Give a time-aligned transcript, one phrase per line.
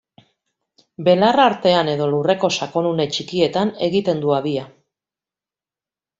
[1.07, 4.67] Belar artean edo lurreko sakonune txikietan egiten du habia.